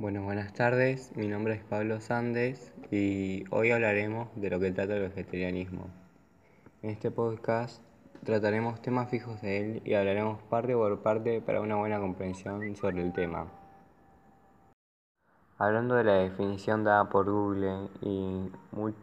Bueno, 0.00 0.22
buenas 0.22 0.52
tardes, 0.52 1.10
mi 1.16 1.26
nombre 1.26 1.54
es 1.54 1.64
Pablo 1.64 2.00
Sandes 2.00 2.72
y 2.92 3.42
hoy 3.50 3.72
hablaremos 3.72 4.28
de 4.36 4.48
lo 4.48 4.60
que 4.60 4.70
trata 4.70 4.94
el 4.94 5.08
vegetarianismo. 5.08 5.88
En 6.82 6.90
este 6.90 7.10
podcast 7.10 7.82
trataremos 8.24 8.80
temas 8.80 9.10
fijos 9.10 9.42
de 9.42 9.58
él 9.58 9.82
y 9.84 9.94
hablaremos 9.94 10.40
parte 10.44 10.72
por 10.74 11.00
parte 11.00 11.40
para 11.40 11.60
una 11.60 11.74
buena 11.74 11.98
comprensión 11.98 12.76
sobre 12.76 13.02
el 13.02 13.12
tema. 13.12 13.48
Hablando 15.58 15.96
de 15.96 16.04
la 16.04 16.14
definición 16.14 16.84
dada 16.84 17.08
por 17.08 17.28
Google 17.28 17.88
y, 18.00 18.52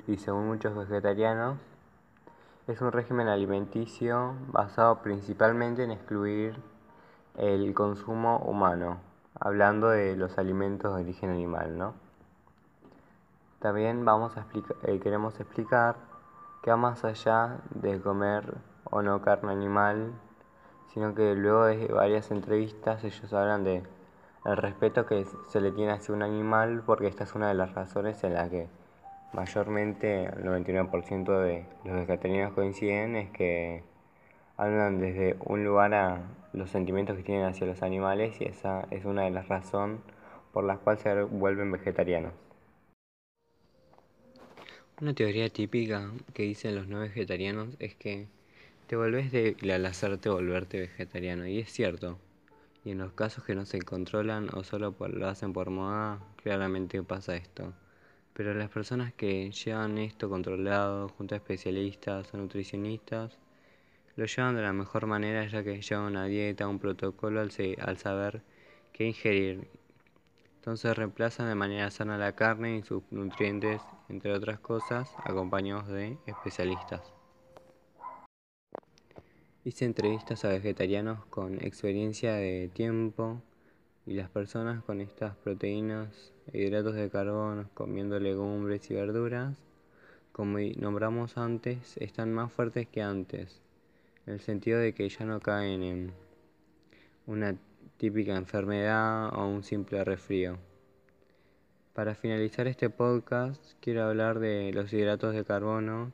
y 0.08 0.16
según 0.16 0.48
muchos 0.48 0.78
vegetarianos, 0.78 1.58
es 2.68 2.80
un 2.80 2.94
régimen 2.94 3.28
alimenticio 3.28 4.36
basado 4.48 5.02
principalmente 5.02 5.84
en 5.84 5.92
excluir 5.92 6.56
el 7.36 7.74
consumo 7.74 8.38
humano 8.48 9.05
hablando 9.40 9.90
de 9.90 10.16
los 10.16 10.38
alimentos 10.38 10.96
de 10.96 11.04
origen 11.04 11.30
animal, 11.30 11.78
¿no? 11.78 11.94
También 13.60 14.06
vamos 14.06 14.38
a 14.38 14.42
explicar, 14.42 14.78
eh, 14.84 15.00
queremos 15.00 15.40
explicar 15.40 15.96
que 16.62 16.72
va 16.72 16.78
más 16.78 17.04
allá 17.04 17.60
de 17.72 18.00
comer 18.00 18.56
o 18.86 19.02
no 19.02 19.22
carne 19.22 19.52
animal, 19.52 20.14
sino 20.94 21.14
que 21.14 21.36
luego 21.36 21.66
de 21.66 21.88
varias 21.88 22.32
entrevistas 22.32 23.04
ellos 23.04 23.34
hablan 23.34 23.64
de 23.64 23.84
el 24.46 24.58
respeto 24.58 25.06
que 25.06 25.26
se 25.48 25.60
le 25.60 25.72
tiene 25.72 25.92
hacia 25.92 26.14
un 26.14 26.22
animal, 26.22 26.84
porque 26.86 27.08
esta 27.08 27.24
es 27.24 27.34
una 27.34 27.48
de 27.48 27.56
las 27.56 27.74
razones 27.74 28.24
en 28.24 28.36
las 28.36 28.50
que 28.50 28.68
mayormente 29.34 30.26
el 30.26 30.44
99% 30.44 31.40
de 31.40 31.66
los 31.84 31.96
vegetarianos 31.96 32.54
coinciden, 32.54 33.16
es 33.16 33.30
que 33.32 33.84
hablan 34.58 35.00
desde 35.00 35.36
un 35.46 35.64
lugar 35.64 35.94
a 35.94 36.22
los 36.54 36.70
sentimientos 36.70 37.18
que 37.18 37.24
tienen 37.24 37.46
hacia 37.46 37.68
los 37.68 37.82
animales 37.82 38.40
y 38.40 38.46
esa 38.46 38.88
es 38.92 39.06
una 39.06 39.24
de 39.24 39.32
las 39.32 39.48
razones 39.48 40.00
por 40.54 40.64
las 40.64 40.80
cuales 40.80 41.04
se 41.04 41.24
vuelven 41.24 41.72
vegetarianos. 41.72 42.34
Una 45.02 45.14
teoría 45.14 45.50
típica 45.50 46.10
que 46.34 46.44
dicen 46.44 46.76
los 46.76 46.88
no 46.88 47.02
vegetarianos 47.02 47.76
es 47.80 47.96
que 47.96 48.28
te 48.88 48.96
volvés 48.96 49.32
débil 49.32 49.72
al 49.72 49.86
hacerte 49.86 50.30
volverte 50.30 50.80
vegetariano 50.80 51.46
y 51.46 51.60
es 51.60 51.70
cierto. 51.72 52.18
Y 52.86 52.92
en 52.92 53.00
los 53.00 53.12
casos 53.12 53.44
que 53.44 53.56
no 53.56 53.66
se 53.66 53.80
controlan 53.80 54.48
o 54.54 54.64
solo 54.64 54.96
lo 54.98 55.28
hacen 55.28 55.52
por 55.52 55.70
moda, 55.72 56.20
claramente 56.42 57.02
pasa 57.04 57.36
esto. 57.36 57.74
Pero 58.34 58.54
las 58.54 58.70
personas 58.70 59.12
que 59.14 59.52
llevan 59.52 59.98
esto 59.98 60.30
controlado 60.30 61.10
junto 61.10 61.36
a 61.36 61.40
especialistas 61.40 62.34
o 62.34 62.38
nutricionistas 62.38 63.38
lo 64.16 64.26
llevan 64.26 64.56
de 64.56 64.62
la 64.62 64.72
mejor 64.72 65.08
manera 65.08 65.46
ya 65.48 65.64
que 65.64 65.82
llevan 65.82 66.06
una 66.06 66.26
dieta, 66.26 66.68
un 66.68 66.80
protocolo 66.80 67.42
al, 67.42 67.52
al 67.80 67.98
saber 67.98 68.42
qué 68.94 69.08
ingerir. 69.08 69.68
Entonces 70.56 70.96
reemplazan 70.96 71.50
de 71.50 71.56
manera 71.56 71.92
sana 71.92 72.18
la 72.18 72.34
carne 72.34 72.78
y 72.78 72.84
sus 72.84 73.04
nutrientes, 73.12 73.82
entre 74.08 74.34
otras 74.34 74.60
cosas, 74.60 75.12
acompañados 75.24 75.88
de 75.88 76.18
especialistas. 76.26 77.14
Hice 79.66 79.86
entrevistas 79.86 80.46
a 80.46 80.50
vegetarianos 80.50 81.26
con 81.26 81.56
experiencia 81.56 82.34
de 82.36 82.70
tiempo 82.74 83.42
y 84.06 84.14
las 84.14 84.30
personas 84.30 84.84
con 84.84 85.02
estas 85.02 85.36
proteínas 85.38 86.34
hidratos 86.54 86.96
de 86.96 87.10
carbono 87.10 87.68
comiendo 87.74 88.20
legumbres 88.20 88.90
y 88.90 88.94
verduras, 88.94 89.58
como 90.32 90.60
nombramos 90.78 91.38
antes, 91.38 91.98
están 91.98 92.32
más 92.32 92.52
fuertes 92.52 92.88
que 92.88 93.02
antes 93.02 93.65
en 94.26 94.34
el 94.34 94.40
sentido 94.40 94.80
de 94.80 94.94
que 94.94 95.08
ya 95.08 95.26
no 95.26 95.40
caen 95.40 95.84
en 95.84 96.12
una 97.28 97.56
típica 97.98 98.36
enfermedad 98.36 99.34
o 99.34 99.48
un 99.48 99.64
simple 99.64 100.04
resfrío. 100.04 100.58
Para 101.94 102.16
finalizar 102.16 102.68
este 102.68 102.90
podcast 102.90 103.62
quiero 103.80 104.04
hablar 104.04 104.40
de 104.40 104.72
los 104.74 104.92
hidratos 104.92 105.34
de 105.34 105.46
carbono 105.46 106.12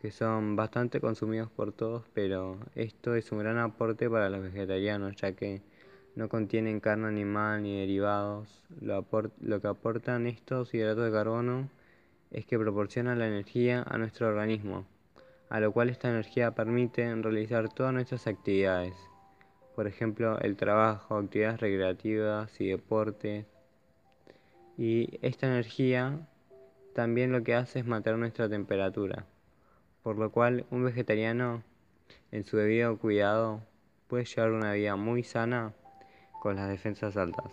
que 0.00 0.10
son 0.10 0.54
bastante 0.54 1.00
consumidos 1.00 1.50
por 1.50 1.72
todos, 1.72 2.04
pero 2.12 2.58
esto 2.74 3.14
es 3.14 3.32
un 3.32 3.38
gran 3.38 3.58
aporte 3.58 4.08
para 4.08 4.30
los 4.30 4.42
vegetarianos 4.42 5.16
ya 5.16 5.32
que 5.32 5.62
no 6.14 6.28
contienen 6.28 6.80
carne 6.80 7.08
animal 7.08 7.62
ni 7.62 7.80
derivados. 7.80 8.62
Lo, 8.80 9.06
lo 9.40 9.60
que 9.60 9.68
aportan 9.68 10.26
estos 10.26 10.74
hidratos 10.74 11.04
de 11.04 11.12
carbono 11.12 11.68
es 12.30 12.46
que 12.46 12.58
proporcionan 12.58 13.18
la 13.18 13.28
energía 13.28 13.84
a 13.88 13.98
nuestro 13.98 14.28
organismo 14.28 14.86
a 15.50 15.60
lo 15.60 15.72
cual 15.72 15.88
esta 15.88 16.08
energía 16.08 16.54
permite 16.54 17.14
realizar 17.14 17.68
todas 17.68 17.92
nuestras 17.92 18.26
actividades, 18.26 18.94
por 19.74 19.86
ejemplo 19.86 20.38
el 20.40 20.56
trabajo, 20.56 21.16
actividades 21.16 21.60
recreativas 21.60 22.60
y 22.60 22.68
deportes. 22.68 23.46
Y 24.76 25.18
esta 25.22 25.46
energía 25.46 26.28
también 26.94 27.32
lo 27.32 27.42
que 27.42 27.54
hace 27.54 27.80
es 27.80 27.86
mantener 27.86 28.18
nuestra 28.18 28.48
temperatura, 28.48 29.26
por 30.02 30.18
lo 30.18 30.30
cual 30.30 30.66
un 30.70 30.84
vegetariano 30.84 31.62
en 32.30 32.44
su 32.44 32.56
debido 32.56 32.98
cuidado 32.98 33.62
puede 34.08 34.24
llevar 34.24 34.52
una 34.52 34.72
vida 34.72 34.96
muy 34.96 35.22
sana 35.22 35.72
con 36.40 36.56
las 36.56 36.68
defensas 36.68 37.16
altas. 37.16 37.52